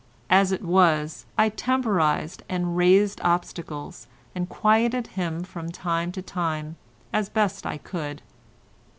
As 0.31 0.51
it 0.51 0.63
was, 0.63 1.27
I 1.37 1.49
temporised 1.49 2.41
and 2.49 2.75
raised 2.75 3.21
obstacles, 3.23 4.07
and 4.33 4.49
quieted 4.49 5.05
him 5.13 5.43
from 5.43 5.71
time 5.71 6.11
to 6.13 6.23
time 6.23 6.75
as 7.13 7.29
best 7.29 7.67
I 7.67 7.77
could. 7.77 8.23